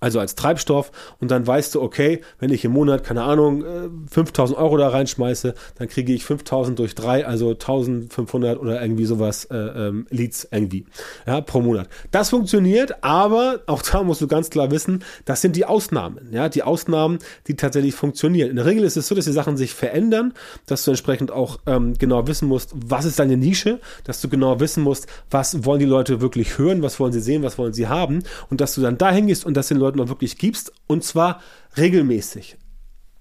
also 0.00 0.18
als 0.18 0.34
Treibstoff 0.34 0.90
und 1.20 1.30
dann 1.30 1.46
weißt 1.46 1.74
du, 1.74 1.82
okay, 1.82 2.22
wenn 2.38 2.50
ich 2.50 2.64
im 2.64 2.72
Monat, 2.72 3.04
keine 3.04 3.22
Ahnung, 3.22 3.64
5000 4.10 4.58
äh, 4.58 4.62
Euro 4.62 4.76
da 4.76 4.88
reinschmeiße, 4.88 5.54
dann 5.76 5.88
kriege 5.88 6.12
ich 6.12 6.24
5000 6.24 6.78
durch 6.78 6.94
drei, 6.94 7.26
also 7.26 7.50
1500 7.50 8.58
oder 8.58 8.80
irgendwie 8.80 9.04
sowas 9.04 9.44
äh, 9.46 9.56
ähm, 9.56 10.06
Leads 10.10 10.48
irgendwie, 10.50 10.86
ja, 11.26 11.40
pro 11.40 11.60
Monat. 11.60 11.88
Das 12.10 12.30
funktioniert, 12.30 13.02
aber 13.04 13.60
auch 13.66 13.82
da 13.82 14.02
musst 14.02 14.20
du 14.20 14.26
ganz 14.26 14.50
klar 14.50 14.70
wissen, 14.70 15.04
das 15.24 15.40
sind 15.40 15.56
die 15.56 15.64
Ausnahmen, 15.64 16.28
ja, 16.32 16.48
die 16.48 16.62
Ausnahmen, 16.62 17.18
die 17.46 17.56
tatsächlich 17.56 17.94
funktionieren. 17.94 18.50
In 18.50 18.56
der 18.56 18.66
Regel 18.66 18.84
ist 18.84 18.96
es 18.96 19.08
so, 19.08 19.14
dass 19.14 19.24
die 19.24 19.32
Sachen 19.32 19.56
sich 19.56 19.74
verändern, 19.74 20.32
dass 20.66 20.84
du 20.84 20.90
entsprechend 20.92 21.30
auch 21.30 21.58
ähm, 21.66 21.94
genau 21.98 22.26
wissen 22.26 22.48
musst, 22.48 22.72
was 22.74 23.04
ist 23.04 23.18
deine 23.18 23.36
Nische, 23.36 23.80
dass 24.04 24.20
du 24.20 24.28
genau 24.28 24.60
wissen 24.60 24.82
musst, 24.82 25.06
was 25.30 25.64
wollen 25.64 25.80
die 25.80 25.86
Leute 25.86 26.20
wirklich 26.20 26.58
hören, 26.58 26.82
was 26.82 27.00
wollen 27.00 27.12
sie 27.12 27.20
sehen, 27.20 27.42
was 27.42 27.58
wollen 27.58 27.72
sie 27.72 27.88
haben 27.88 28.22
und 28.48 28.60
dass 28.60 28.74
du 28.74 28.80
dann 28.80 28.98
dahin 28.98 29.26
gehst 29.26 29.44
und 29.44 29.54
das 29.56 29.68
den 29.68 29.78
Leuten 29.78 29.89
Leuten 29.90 30.00
auch 30.00 30.08
wirklich 30.08 30.38
gibst 30.38 30.72
und 30.86 31.04
zwar 31.04 31.40
regelmäßig. 31.76 32.56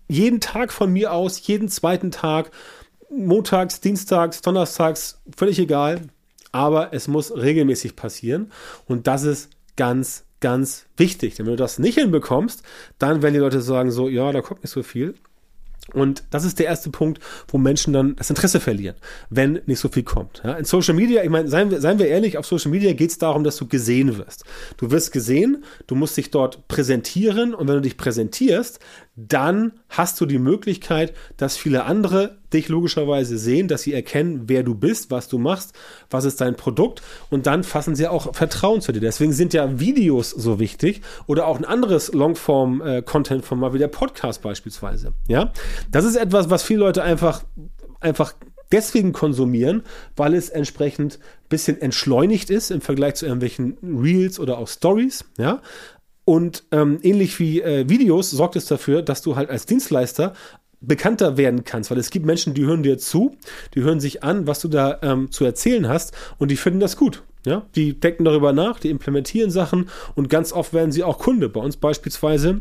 Jeden 0.08 0.40
Tag 0.40 0.72
von 0.72 0.92
mir 0.92 1.14
aus, 1.14 1.46
jeden 1.46 1.70
zweiten 1.70 2.12
Tag, 2.12 2.52
montags, 3.10 3.82
dienstags, 3.82 4.42
donnerstags, 4.42 5.22
völlig 5.36 5.60
egal, 5.60 6.02
aber 6.52 6.94
es 6.94 7.08
muss 7.08 7.36
regelmäßig 7.36 7.96
passieren 7.96 8.52
und 8.86 9.08
das 9.08 9.24
ist 9.24 9.50
ganz, 9.76 10.26
ganz 10.40 10.86
wichtig. 10.98 11.36
Denn 11.36 11.46
wenn 11.46 11.54
du 11.54 11.58
das 11.58 11.80
nicht 11.80 11.98
hinbekommst, 11.98 12.64
dann 12.98 13.22
werden 13.22 13.34
die 13.34 13.40
Leute 13.40 13.62
sagen 13.62 13.92
so, 13.92 14.10
ja, 14.10 14.32
da 14.32 14.42
kommt 14.42 14.64
nicht 14.64 14.72
so 14.72 14.84
viel. 14.84 15.16
Und 15.94 16.24
das 16.30 16.46
ist 16.46 16.60
der 16.60 16.66
erste 16.66 16.90
Punkt, 16.90 17.20
wo 17.48 17.58
Menschen 17.58 17.94
dann 17.94 18.16
das 18.16 18.30
Interesse 18.30 18.60
verlieren, 18.60 18.96
wenn 19.30 19.62
nicht 19.66 19.80
so 19.80 19.90
viel 19.90 20.04
kommt. 20.04 20.42
Ja, 20.44 20.54
in 20.54 20.66
Social 20.66 20.94
Media, 20.94 21.24
ich 21.24 21.30
meine, 21.30 21.48
seien 21.48 21.72
wir, 21.72 21.82
seien 21.82 22.00
wir 22.00 22.08
ehrlich, 22.08 22.38
auf 22.38 22.46
Social 22.46 22.72
Media 22.72 22.94
geht 22.94 23.12
es 23.12 23.18
darum, 23.18 23.44
dass 23.44 23.58
du 23.58 23.68
gesehen 23.68 24.18
wirst. 24.18 24.44
Du 24.78 24.92
wirst 24.92 25.12
gesehen, 25.12 25.64
du 25.88 25.96
musst 25.96 26.18
dich 26.18 26.32
dort 26.32 26.68
präsentieren 26.68 27.54
und 27.54 27.68
wenn 27.68 27.76
du 27.76 27.82
dich 27.82 27.98
präsentierst, 27.98 28.80
dann 29.16 29.74
hast 29.90 30.20
du 30.22 30.26
die 30.26 30.40
Möglichkeit, 30.40 31.14
dass 31.38 31.58
viele 31.58 31.84
andere 31.84 32.38
dich 32.54 32.70
logischerweise 32.70 33.38
sehen, 33.38 33.68
dass 33.68 33.84
sie 33.84 33.94
erkennen, 33.94 34.44
wer 34.48 34.64
du 34.64 34.76
bist, 34.76 35.12
was 35.12 35.28
du 35.28 35.38
machst, 35.38 35.74
was 36.10 36.26
ist 36.26 36.42
dein 36.42 36.56
Produkt 36.56 37.02
und 37.30 37.46
dann 37.46 37.64
fassen 37.64 37.96
sie 37.96 38.08
auch 38.08 38.36
Vertrauen 38.36 38.82
zu 38.82 38.92
dir. 38.92 39.02
Deswegen 39.02 39.34
sind 39.34 39.54
ja 39.54 39.80
Videos 39.80 40.32
so 40.32 40.60
wichtig 40.60 41.02
oder 41.28 41.48
auch 41.48 41.58
ein 41.58 41.66
anderes 41.66 42.14
Longform-Content-Format 42.14 43.74
wie 43.74 43.80
der 43.80 43.88
Podcast 43.88 44.42
beispielsweise. 44.42 45.14
Ja, 45.28 45.52
das 45.92 46.06
ist 46.06 46.16
etwas, 46.16 46.50
was 46.50 46.64
viele 46.64 46.80
Leute 46.80 47.04
einfach 47.04 47.44
einfach 48.02 48.34
deswegen 48.72 49.14
konsumieren, 49.14 49.84
weil 50.16 50.34
es 50.34 50.50
entsprechend 50.50 51.20
bisschen 51.50 51.82
entschleunigt 51.82 52.50
ist 52.50 52.72
im 52.72 52.82
Vergleich 52.82 53.16
zu 53.16 53.26
irgendwelchen 53.26 53.78
Reels 53.84 54.40
oder 54.40 54.58
auch 54.58 54.68
Stories, 54.68 55.26
ja. 55.38 55.62
Und 56.26 56.66
ähm, 56.72 57.00
ähnlich 57.02 57.40
wie 57.40 57.60
äh, 57.60 57.90
Videos 57.90 58.30
sorgt 58.30 58.56
es 58.56 58.66
dafür, 58.66 59.02
dass 59.02 59.24
du 59.24 59.36
halt 59.36 59.50
als 59.50 59.66
Dienstleister 59.66 60.34
bekannter 60.82 61.38
werden 61.38 61.64
kannst, 61.64 61.92
weil 61.92 61.98
es 61.98 62.10
gibt 62.10 62.26
Menschen, 62.26 62.54
die 62.54 62.66
hören 62.66 62.84
dir 62.84 62.98
zu, 62.98 63.36
die 63.76 63.82
hören 63.82 64.00
sich 64.00 64.24
an, 64.24 64.48
was 64.48 64.60
du 64.60 64.68
da 64.68 65.00
ähm, 65.02 65.32
zu 65.32 65.46
erzählen 65.46 65.88
hast 65.88 66.14
und 66.38 66.52
die 66.52 66.58
finden 66.58 66.80
das 66.80 66.96
gut. 66.96 67.24
Ja, 67.46 67.66
die 67.76 67.98
denken 67.98 68.26
darüber 68.26 68.52
nach, 68.52 68.80
die 68.80 68.90
implementieren 68.90 69.50
Sachen 69.50 69.90
und 70.16 70.30
ganz 70.30 70.52
oft 70.52 70.74
werden 70.74 70.92
sie 70.92 71.04
auch 71.04 71.20
Kunde. 71.20 71.48
Bei 71.48 71.62
uns 71.62 71.78
beispielsweise 71.78 72.60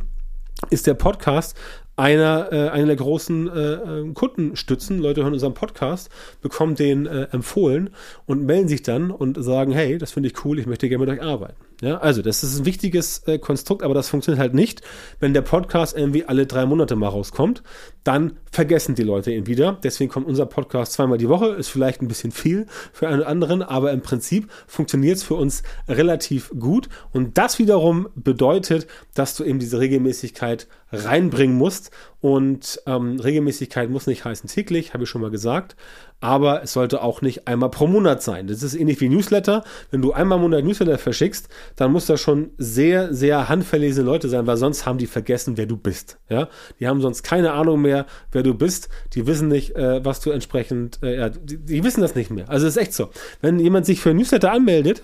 ist 0.70 0.86
der 0.86 0.94
Podcast 0.94 1.56
einer, 1.96 2.52
äh, 2.52 2.68
einer 2.68 2.86
der 2.86 2.96
großen 2.96 3.48
äh, 3.48 3.72
äh, 3.72 4.12
Kundenstützen. 4.12 4.98
Leute 4.98 5.22
hören 5.22 5.32
unseren 5.32 5.54
Podcast, 5.54 6.10
bekommen 6.42 6.76
den 6.76 7.06
äh, 7.06 7.28
empfohlen 7.32 7.90
und 8.26 8.44
melden 8.44 8.68
sich 8.68 8.82
dann 8.82 9.10
und 9.10 9.42
sagen, 9.42 9.72
hey, 9.72 9.98
das 9.98 10.12
finde 10.12 10.28
ich 10.28 10.44
cool, 10.44 10.58
ich 10.60 10.66
möchte 10.66 10.88
gerne 10.88 11.04
mit 11.04 11.18
euch 11.18 11.24
arbeiten. 11.24 11.67
Ja, 11.80 11.98
also 11.98 12.22
das 12.22 12.42
ist 12.42 12.58
ein 12.58 12.64
wichtiges 12.64 13.22
äh, 13.26 13.38
Konstrukt, 13.38 13.84
aber 13.84 13.94
das 13.94 14.08
funktioniert 14.08 14.40
halt 14.40 14.52
nicht, 14.52 14.82
wenn 15.20 15.32
der 15.32 15.42
Podcast 15.42 15.96
irgendwie 15.96 16.24
alle 16.24 16.44
drei 16.44 16.66
Monate 16.66 16.96
mal 16.96 17.08
rauskommt. 17.08 17.62
Dann 18.02 18.32
vergessen 18.50 18.96
die 18.96 19.04
Leute 19.04 19.30
ihn 19.30 19.46
wieder. 19.46 19.78
Deswegen 19.84 20.10
kommt 20.10 20.26
unser 20.26 20.46
Podcast 20.46 20.94
zweimal 20.94 21.18
die 21.18 21.28
Woche. 21.28 21.50
Ist 21.50 21.68
vielleicht 21.68 22.02
ein 22.02 22.08
bisschen 22.08 22.32
viel 22.32 22.66
für 22.92 23.06
einen 23.06 23.22
anderen, 23.22 23.62
aber 23.62 23.92
im 23.92 24.00
Prinzip 24.00 24.50
funktioniert 24.66 25.18
es 25.18 25.22
für 25.22 25.34
uns 25.34 25.62
relativ 25.86 26.50
gut. 26.58 26.88
Und 27.12 27.38
das 27.38 27.60
wiederum 27.60 28.08
bedeutet, 28.16 28.88
dass 29.14 29.36
du 29.36 29.44
eben 29.44 29.60
diese 29.60 29.78
Regelmäßigkeit 29.78 30.66
reinbringen 30.90 31.56
musst. 31.56 31.92
Und 32.20 32.82
ähm, 32.86 33.20
Regelmäßigkeit 33.20 33.88
muss 33.88 34.08
nicht 34.08 34.24
heißen 34.24 34.48
täglich, 34.48 34.94
habe 34.94 35.04
ich 35.04 35.10
schon 35.10 35.22
mal 35.22 35.30
gesagt 35.30 35.76
aber 36.20 36.62
es 36.64 36.72
sollte 36.72 37.02
auch 37.02 37.22
nicht 37.22 37.46
einmal 37.46 37.70
pro 37.70 37.86
Monat 37.86 38.22
sein. 38.22 38.48
Das 38.48 38.62
ist 38.62 38.74
ähnlich 38.74 39.00
wie 39.00 39.08
Newsletter. 39.08 39.62
Wenn 39.90 40.02
du 40.02 40.12
einmal 40.12 40.36
im 40.38 40.42
Monat 40.42 40.64
Newsletter 40.64 40.98
verschickst, 40.98 41.48
dann 41.76 41.92
muss 41.92 42.06
das 42.06 42.20
schon 42.20 42.50
sehr, 42.58 43.14
sehr 43.14 43.48
handverlesene 43.48 44.04
Leute 44.04 44.28
sein, 44.28 44.46
weil 44.46 44.56
sonst 44.56 44.84
haben 44.84 44.98
die 44.98 45.06
vergessen, 45.06 45.56
wer 45.56 45.66
du 45.66 45.76
bist. 45.76 46.18
Ja, 46.28 46.48
die 46.80 46.88
haben 46.88 47.00
sonst 47.00 47.22
keine 47.22 47.52
Ahnung 47.52 47.82
mehr, 47.82 48.06
wer 48.32 48.42
du 48.42 48.54
bist. 48.54 48.88
Die 49.14 49.26
wissen 49.26 49.48
nicht, 49.48 49.76
äh, 49.76 50.04
was 50.04 50.20
du 50.20 50.30
entsprechend, 50.30 50.98
äh, 51.02 51.16
ja, 51.18 51.28
die, 51.28 51.58
die 51.58 51.84
wissen 51.84 52.00
das 52.00 52.16
nicht 52.16 52.30
mehr. 52.30 52.48
Also 52.48 52.66
es 52.66 52.76
ist 52.76 52.82
echt 52.82 52.94
so. 52.94 53.10
Wenn 53.40 53.60
jemand 53.60 53.86
sich 53.86 54.00
für 54.00 54.10
ein 54.10 54.16
Newsletter 54.16 54.50
anmeldet 54.50 55.02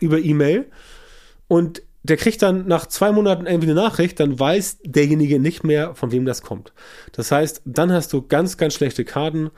über 0.00 0.18
E-Mail 0.18 0.66
und 1.48 1.82
der 2.02 2.16
kriegt 2.16 2.40
dann 2.40 2.66
nach 2.66 2.86
zwei 2.86 3.12
Monaten 3.12 3.46
irgendwie 3.46 3.70
eine 3.70 3.80
Nachricht, 3.80 4.20
dann 4.20 4.38
weiß 4.38 4.78
derjenige 4.84 5.38
nicht 5.38 5.64
mehr, 5.64 5.94
von 5.94 6.12
wem 6.12 6.24
das 6.24 6.40
kommt. 6.42 6.72
Das 7.12 7.30
heißt, 7.30 7.62
dann 7.64 7.92
hast 7.92 8.12
du 8.12 8.22
ganz, 8.22 8.56
ganz 8.56 8.74
schlechte 8.74 9.04
Karten 9.04 9.50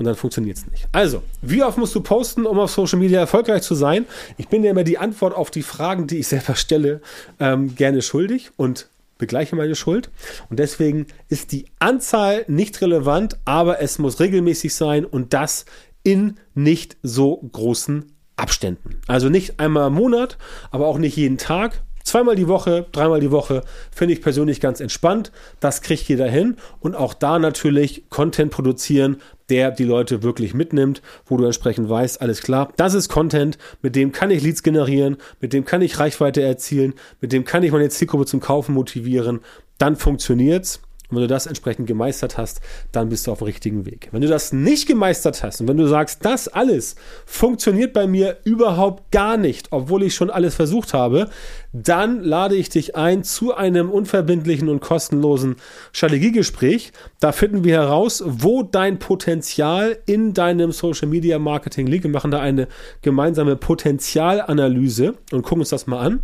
und 0.00 0.06
dann 0.06 0.16
funktioniert 0.16 0.56
es 0.56 0.66
nicht. 0.66 0.88
Also, 0.92 1.22
wie 1.42 1.62
oft 1.62 1.76
musst 1.76 1.94
du 1.94 2.00
posten, 2.00 2.46
um 2.46 2.58
auf 2.58 2.70
Social 2.70 2.98
Media 2.98 3.20
erfolgreich 3.20 3.60
zu 3.60 3.74
sein? 3.74 4.06
Ich 4.38 4.48
bin 4.48 4.62
dir 4.62 4.70
immer 4.70 4.82
die 4.82 4.96
Antwort 4.96 5.34
auf 5.34 5.50
die 5.50 5.62
Fragen, 5.62 6.06
die 6.06 6.20
ich 6.20 6.28
selber 6.28 6.54
stelle, 6.54 7.02
ähm, 7.38 7.74
gerne 7.74 8.00
schuldig 8.00 8.50
und 8.56 8.88
begleiche 9.18 9.56
meine 9.56 9.74
Schuld. 9.74 10.10
Und 10.48 10.58
deswegen 10.58 11.06
ist 11.28 11.52
die 11.52 11.66
Anzahl 11.80 12.46
nicht 12.48 12.80
relevant, 12.80 13.36
aber 13.44 13.82
es 13.82 13.98
muss 13.98 14.20
regelmäßig 14.20 14.74
sein 14.74 15.04
und 15.04 15.34
das 15.34 15.66
in 16.02 16.38
nicht 16.54 16.96
so 17.02 17.36
großen 17.36 18.10
Abständen. 18.36 19.02
Also 19.06 19.28
nicht 19.28 19.60
einmal 19.60 19.88
im 19.88 19.94
Monat, 19.94 20.38
aber 20.70 20.86
auch 20.86 20.96
nicht 20.96 21.16
jeden 21.16 21.36
Tag, 21.36 21.82
Zweimal 22.04 22.34
die 22.34 22.48
Woche, 22.48 22.86
dreimal 22.92 23.20
die 23.20 23.30
Woche 23.30 23.62
finde 23.90 24.14
ich 24.14 24.22
persönlich 24.22 24.60
ganz 24.60 24.80
entspannt. 24.80 25.32
Das 25.60 25.82
kriegt 25.82 26.08
jeder 26.08 26.28
hin. 26.28 26.56
Und 26.80 26.94
auch 26.94 27.14
da 27.14 27.38
natürlich 27.38 28.08
Content 28.10 28.50
produzieren, 28.50 29.20
der 29.48 29.70
die 29.70 29.84
Leute 29.84 30.22
wirklich 30.22 30.54
mitnimmt, 30.54 31.02
wo 31.26 31.36
du 31.36 31.44
entsprechend 31.44 31.88
weißt, 31.88 32.22
alles 32.22 32.42
klar, 32.42 32.72
das 32.76 32.94
ist 32.94 33.08
Content, 33.08 33.58
mit 33.82 33.96
dem 33.96 34.12
kann 34.12 34.30
ich 34.30 34.42
Leads 34.42 34.62
generieren, 34.62 35.16
mit 35.40 35.52
dem 35.52 35.64
kann 35.64 35.82
ich 35.82 35.98
Reichweite 35.98 36.40
erzielen, 36.40 36.94
mit 37.20 37.32
dem 37.32 37.44
kann 37.44 37.62
ich 37.62 37.72
meine 37.72 37.88
Zielgruppe 37.88 38.26
zum 38.26 38.40
Kaufen 38.40 38.74
motivieren. 38.74 39.40
Dann 39.78 39.96
funktioniert's. 39.96 40.80
Und 41.10 41.16
wenn 41.16 41.22
du 41.22 41.28
das 41.28 41.46
entsprechend 41.46 41.86
gemeistert 41.86 42.38
hast, 42.38 42.60
dann 42.92 43.08
bist 43.08 43.26
du 43.26 43.32
auf 43.32 43.38
dem 43.38 43.46
richtigen 43.46 43.86
Weg. 43.86 44.08
Wenn 44.12 44.20
du 44.20 44.28
das 44.28 44.52
nicht 44.52 44.86
gemeistert 44.86 45.42
hast 45.42 45.60
und 45.60 45.68
wenn 45.68 45.76
du 45.76 45.86
sagst, 45.86 46.24
das 46.24 46.48
alles 46.48 46.94
funktioniert 47.26 47.92
bei 47.92 48.06
mir 48.06 48.38
überhaupt 48.44 49.10
gar 49.10 49.36
nicht, 49.36 49.68
obwohl 49.70 50.02
ich 50.04 50.14
schon 50.14 50.30
alles 50.30 50.54
versucht 50.54 50.94
habe, 50.94 51.28
dann 51.72 52.22
lade 52.22 52.56
ich 52.56 52.68
dich 52.68 52.96
ein 52.96 53.24
zu 53.24 53.54
einem 53.54 53.90
unverbindlichen 53.90 54.68
und 54.68 54.80
kostenlosen 54.80 55.56
Strategiegespräch. 55.92 56.92
Da 57.20 57.32
finden 57.32 57.64
wir 57.64 57.74
heraus, 57.74 58.22
wo 58.26 58.62
dein 58.62 58.98
Potenzial 58.98 59.98
in 60.06 60.34
deinem 60.34 60.72
Social 60.72 61.08
Media 61.08 61.38
Marketing 61.38 61.86
liegt. 61.86 62.04
Wir 62.04 62.10
machen 62.10 62.30
da 62.30 62.40
eine 62.40 62.68
gemeinsame 63.02 63.56
Potenzialanalyse 63.56 65.14
und 65.32 65.42
gucken 65.42 65.60
uns 65.60 65.70
das 65.70 65.86
mal 65.86 66.00
an. 66.00 66.20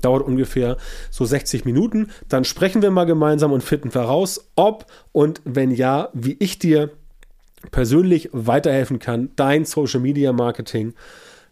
Dauert 0.00 0.26
ungefähr 0.26 0.76
so 1.10 1.24
60 1.24 1.64
Minuten. 1.64 2.10
Dann 2.28 2.44
sprechen 2.44 2.82
wir 2.82 2.90
mal 2.90 3.04
gemeinsam 3.04 3.52
und 3.52 3.62
finden 3.62 3.90
heraus, 3.90 4.50
ob 4.56 4.86
und 5.12 5.40
wenn 5.44 5.70
ja, 5.70 6.08
wie 6.12 6.36
ich 6.38 6.58
dir 6.58 6.90
persönlich 7.70 8.30
weiterhelfen 8.32 8.98
kann, 8.98 9.30
dein 9.36 9.64
Social 9.64 10.00
Media 10.00 10.32
Marketing 10.32 10.94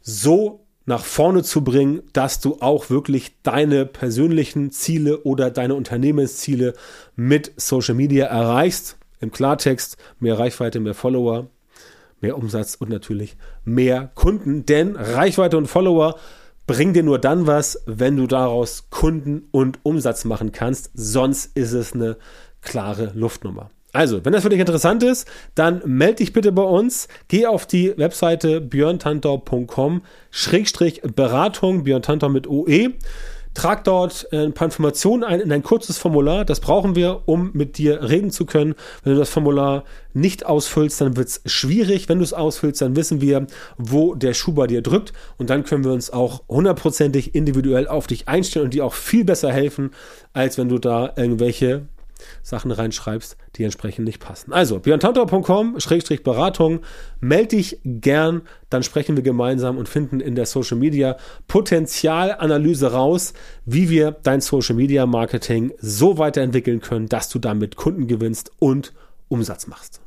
so 0.01 0.65
nach 0.87 1.05
vorne 1.05 1.43
zu 1.43 1.65
bringen, 1.65 2.03
dass 2.13 2.41
du 2.41 2.59
auch 2.61 2.91
wirklich 2.91 3.41
deine 3.43 3.87
persönlichen 3.87 4.71
Ziele 4.71 5.23
oder 5.23 5.51
deine 5.51 5.75
Unternehmensziele 5.75 6.75
mit 7.17 7.53
Social 7.57 7.95
Media 7.95 8.27
erreichst. 8.27 8.97
Im 9.21 9.31
Klartext 9.31 9.97
mehr 10.21 10.39
Reichweite, 10.39 10.81
mehr 10.81 10.95
Follower, 10.95 11.49
mehr 12.21 12.37
Umsatz 12.37 12.75
und 12.75 12.91
natürlich 12.91 13.37
mehr 13.65 14.11
Kunden. 14.15 14.67
Denn 14.67 14.97
Reichweite 14.97 15.57
und 15.57 15.69
Follower 15.69 16.17
bringt 16.67 16.97
dir 16.97 17.03
nur 17.03 17.19
dann 17.19 17.47
was, 17.47 17.83
wenn 17.87 18.17
du 18.17 18.27
daraus 18.27 18.89
Kunden 18.91 19.49
und 19.51 19.79
Umsatz 19.83 20.25
machen 20.25 20.53
kannst. 20.53 20.91
Sonst 20.95 21.57
ist 21.57 21.73
es 21.73 21.93
eine 21.93 22.17
klare 22.63 23.13
Luftnummer. 23.15 23.71
Also, 23.93 24.25
wenn 24.25 24.33
das 24.33 24.43
für 24.43 24.49
dich 24.49 24.59
interessant 24.59 25.05
ist, 25.05 25.29
dann 25.55 25.81
melde 25.85 26.17
dich 26.17 26.33
bitte 26.33 26.51
bei 26.51 26.63
uns. 26.63 27.07
Geh 27.29 27.47
auf 27.47 27.65
die 27.65 27.97
Webseite 27.97 28.61
björntantau.com 28.61 30.03
Schrägstrich 30.31 31.03
Beratung, 31.03 31.85
Björn 31.85 32.03
mit 32.33 32.49
OE. 32.49 32.95
Trag 33.55 33.85
dort 33.85 34.29
äh, 34.33 34.45
ein 34.45 34.53
paar 34.53 34.67
Informationen 34.67 35.25
ein 35.25 35.41
in 35.41 35.53
ein 35.53 35.63
kurzes 35.63 35.97
Formular. 35.97 36.45
Das 36.45 36.61
brauchen 36.61 36.97
wir, 36.97 37.23
um 37.27 37.51
mit 37.55 37.79
dir 37.79 38.09
reden 38.09 38.31
zu 38.31 38.47
können. 38.47 38.75
Wenn 39.03 39.15
du 39.15 39.19
das 39.19 39.31
Formular 39.31 39.85
nicht 40.13 40.45
ausfüllst, 40.45 41.01
dann 41.01 41.17
wird 41.17 41.29
es 41.29 41.41
schwierig. 41.47 42.09
Wenn 42.09 42.19
du 42.19 42.25
es 42.25 42.33
ausfüllst, 42.33 42.83
dann 42.83 42.97
wissen 42.97 43.21
wir, 43.21 43.47
wo 43.79 44.15
der 44.15 44.35
Schuh 44.35 44.53
bei 44.53 44.67
dir 44.67 44.83
drückt. 44.83 45.13
Und 45.39 45.51
dann 45.51 45.65
können 45.65 45.85
wir 45.85 45.93
uns 45.93 46.11
auch 46.11 46.43
hundertprozentig 46.49 47.35
individuell 47.35 47.89
auf 47.89 48.07
dich 48.07 48.29
einstellen 48.29 48.67
und 48.67 48.75
dir 48.75 48.85
auch 48.85 48.95
viel 48.95 49.25
besser 49.25 49.53
helfen, 49.53 49.93
als 50.33 50.59
wenn 50.59 50.69
du 50.69 50.79
da 50.79 51.13
irgendwelche 51.17 51.87
Sachen 52.43 52.71
reinschreibst, 52.71 53.37
die 53.57 53.65
entsprechend 53.65 54.05
nicht 54.05 54.21
passen. 54.21 54.53
Also, 54.53 54.79
björntantau.com-beratung, 54.79 56.81
melde 57.21 57.57
dich 57.57 57.81
gern, 57.85 58.43
dann 58.71 58.83
sprechen 58.83 59.17
wir 59.17 59.23
gemeinsam 59.23 59.79
und 59.79 59.89
finden 59.89 60.21
in 60.21 60.35
der 60.35 60.47
Social 60.47 60.79
Media 60.79 61.17
Potenzialanalyse 61.49 62.93
raus, 62.93 63.35
wie 63.65 63.91
wir 63.91 64.13
dein 64.23 64.41
Social 64.41 64.77
Media 64.77 65.07
Marketing 65.07 65.73
so 65.79 66.19
weiterentwickeln 66.19 66.81
können, 66.81 67.09
dass 67.09 67.29
du 67.29 67.39
damit 67.39 67.77
Kunden 67.77 68.07
gewinnst 68.07 68.53
und 68.59 68.93
Umsatz 69.29 69.67
machst. 69.67 70.04